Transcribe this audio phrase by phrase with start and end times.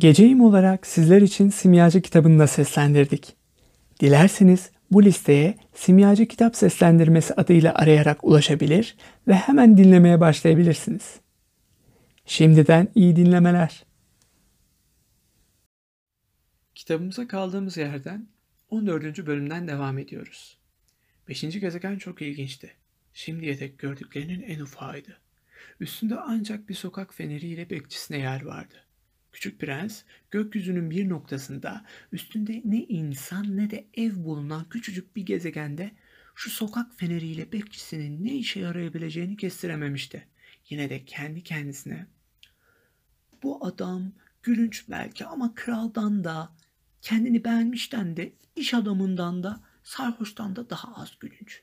[0.00, 3.36] Geceyim olarak sizler için Simyacı kitabını da seslendirdik.
[4.00, 8.96] Dilerseniz bu listeye Simyacı Kitap Seslendirmesi adıyla arayarak ulaşabilir
[9.28, 11.20] ve hemen dinlemeye başlayabilirsiniz.
[12.26, 13.84] Şimdiden iyi dinlemeler.
[16.74, 18.28] Kitabımıza kaldığımız yerden
[18.70, 19.26] 14.
[19.26, 20.58] bölümden devam ediyoruz.
[21.28, 21.40] 5.
[21.40, 22.70] gezegen çok ilginçti.
[23.14, 25.16] Şimdiye dek gördüklerinin en ufağıydı.
[25.80, 28.89] Üstünde ancak bir sokak feneriyle bekçisine yer vardı.
[29.32, 35.90] Küçük prens gökyüzünün bir noktasında üstünde ne insan ne de ev bulunan küçücük bir gezegende
[36.34, 40.26] şu sokak feneriyle bekçisinin ne işe yarayabileceğini kestirememişti.
[40.68, 42.06] Yine de kendi kendisine
[43.42, 46.52] bu adam gülünç belki ama kraldan da
[47.02, 51.62] kendini beğenmişten de iş adamından da sarhoştan da daha az gülünç.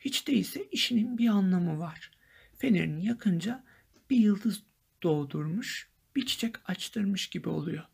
[0.00, 2.10] Hiç değilse işinin bir anlamı var.
[2.58, 3.64] Fenerini yakınca
[4.10, 4.62] bir yıldız
[5.02, 7.84] doğdurmuş, bir çiçek açtırmış gibi oluyor.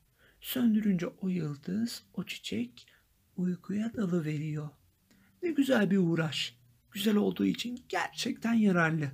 [0.41, 2.87] Söndürünce o yıldız, o çiçek
[3.37, 4.69] uykuya dalı veriyor.
[5.43, 6.57] Ne güzel bir uğraş.
[6.91, 9.13] Güzel olduğu için gerçekten yararlı.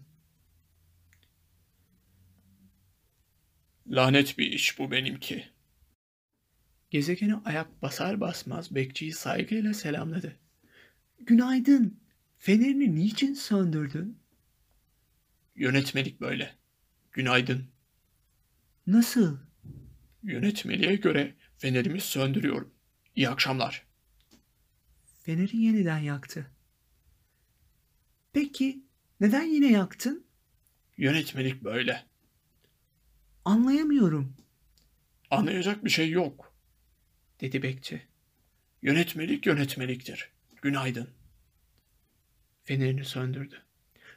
[3.86, 5.48] Lanet bir iş bu benimki.
[6.90, 10.36] Gezegene ayak basar basmaz bekçiyi saygıyla selamladı.
[11.18, 12.00] Günaydın.
[12.38, 14.18] Fenerini niçin söndürdün?
[15.56, 16.54] Yönetmelik böyle.
[17.12, 17.79] Günaydın.
[18.90, 19.38] Nasıl?
[20.22, 22.74] Yönetmeliğe göre fenerimi söndürüyorum.
[23.16, 23.86] İyi akşamlar.
[25.22, 26.50] Feneri yeniden yaktı.
[28.32, 28.84] Peki
[29.20, 30.24] neden yine yaktın?
[30.96, 32.06] Yönetmelik böyle.
[33.44, 34.36] Anlayamıyorum,
[35.30, 36.54] Anlayacak bir şey yok.
[37.40, 38.02] dedi bekçi.
[38.82, 40.30] Yönetmelik yönetmeliktir.
[40.62, 41.08] Günaydın.
[42.64, 43.62] Fenerini söndürdü.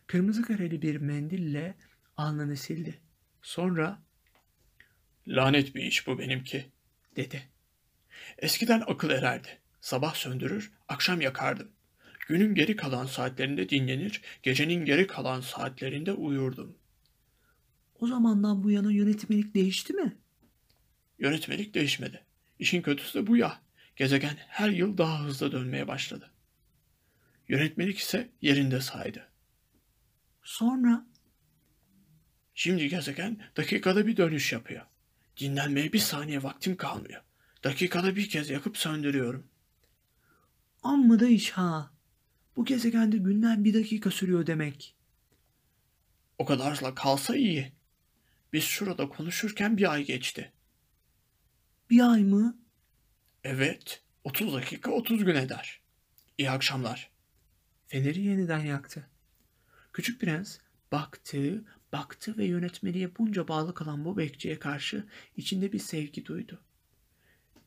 [0.07, 1.75] Kırmızı kareli bir mendille
[2.17, 2.99] alnını sildi.
[3.41, 4.01] Sonra
[5.27, 6.65] Lanet bir iş bu benimki.
[7.15, 7.43] dedi.
[8.37, 9.47] Eskiden akıl ererdi.
[9.81, 11.71] Sabah söndürür, akşam yakardım.
[12.27, 16.77] Günün geri kalan saatlerinde dinlenir, gecenin geri kalan saatlerinde uyurdum.
[17.99, 20.17] O zamandan bu yana yönetmelik değişti mi?
[21.19, 22.23] Yönetmelik değişmedi.
[22.59, 23.61] İşin kötüsü de bu ya.
[23.95, 26.31] Gezegen her yıl daha hızlı dönmeye başladı.
[27.47, 29.29] Yönetmelik ise yerinde saydı.
[30.43, 31.05] Sonra
[32.55, 34.85] Şimdi gezegen dakikada bir dönüş yapıyor.
[35.37, 37.21] Dinlenmeye bir saniye vaktim kalmıyor.
[37.63, 39.47] Dakikada bir kez yakıp söndürüyorum.
[40.83, 41.91] amma da iş ha.
[42.55, 44.95] Bu gezegende günler bir dakika sürüyor demek.
[46.37, 47.73] O kadarla kalsa iyi.
[48.53, 50.51] Biz şurada konuşurken bir ay geçti.
[51.89, 52.57] Bir ay mı?
[53.43, 55.81] Evet, 30 dakika 30 gün eder.
[56.37, 57.11] İyi akşamlar.
[57.87, 59.09] Feneri yeniden yaktı.
[59.93, 60.57] Küçük prens
[60.91, 61.63] baktı,
[61.93, 66.61] baktı ve yönetmeliğe bunca bağlı kalan bu bekçiye karşı içinde bir sevgi duydu.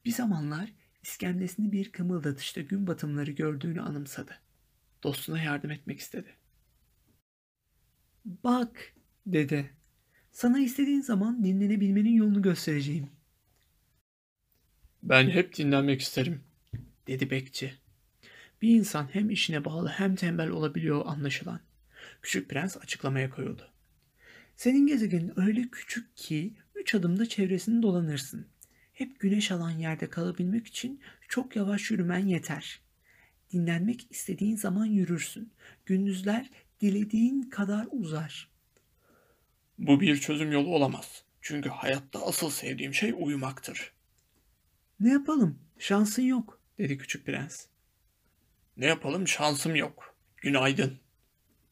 [0.05, 0.73] Bir zamanlar
[1.03, 4.39] iskemlesini bir kımıldatışta gün batımları gördüğünü anımsadı.
[5.03, 6.35] Dostuna yardım etmek istedi.
[8.25, 8.95] Bak,
[9.27, 9.71] dedi.
[10.33, 13.11] Sana istediğin zaman dinlenebilmenin yolunu göstereceğim,
[15.03, 16.45] Ben hep dinlenmek isterim.
[17.07, 17.75] dedi bekçi.
[18.63, 21.61] Bir insan hem işine bağlı hem tembel olabiliyor anlaşılan.
[22.23, 23.76] Küçük prens açıklamaya koyuldu.
[24.57, 28.47] Senin gezegenin öyle küçük ki üç adımda çevresini dolanırsın.
[28.93, 32.81] Hep güneş alan yerde kalabilmek için çok yavaş yürümen yeter.
[33.53, 35.53] Dinlenmek istediğin zaman yürürsün.
[35.87, 36.51] Gündüzler
[36.81, 38.51] dilediğin kadar uzar.
[39.79, 41.25] Bu bir çözüm yolu olamaz.
[41.41, 43.93] Çünkü hayatta asıl sevdiğim şey uyumaktır.
[45.01, 45.59] Ne yapalım?
[45.79, 47.67] Şansın yok, dedi küçük prens.
[48.77, 50.17] Ne yapalım şansım yok.
[50.37, 50.99] Günaydın.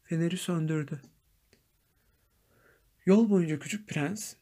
[0.04, 1.02] Feneri söndürdü.
[3.06, 4.34] Yol boyunca küçük prens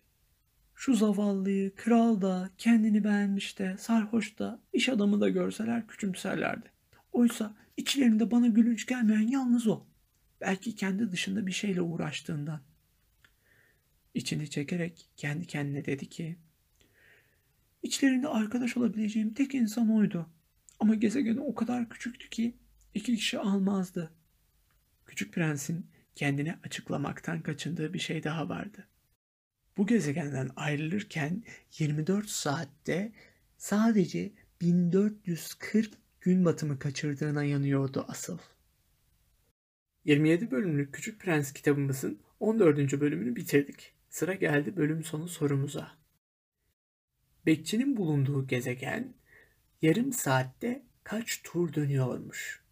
[0.75, 6.71] şu zavallıyı kral da kendini beğenmiş de sarhoş da iş adamı da görseler küçümserlerdi.
[7.12, 9.84] Oysa içlerinde bana gülünç gelmeyen yalnız o.
[10.41, 12.61] Belki kendi dışında bir şeyle uğraştığından.
[14.15, 16.37] İçini çekerek kendi kendine dedi ki
[17.82, 20.31] İçlerinde arkadaş olabileceğim tek insan oydu.
[20.81, 22.55] Ama gezegeni o kadar küçüktü ki
[22.94, 24.12] iki kişi almazdı.
[25.06, 28.87] Küçük prensin kendine açıklamaktan kaçındığı bir şey daha vardı.
[29.76, 31.43] Bu gezegenden ayrılırken
[31.79, 33.12] 24 saatte
[33.59, 38.38] sadece 1440 gün batımı kaçırdığına yanıyordu asıl.
[40.05, 43.00] 27 bölümlük Küçük Prens kitabımızın 14.
[43.00, 43.93] bölümünü bitirdik.
[44.11, 45.93] Sıra geldi bölüm sonu sorumuza.
[47.47, 49.15] Bekçinin bulunduğu gezegen
[49.82, 52.62] yarım saatte kaç tur dönüyormuş?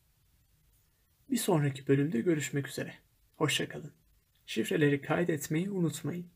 [1.31, 2.95] Bir sonraki bölümde görüşmek üzere.
[3.41, 3.93] Hoşçakalın.
[4.47, 6.27] Şifreleri kaydetmeyi unutmayın.